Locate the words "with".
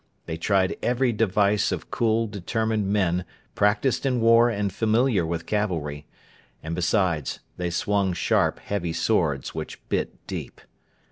5.27-5.45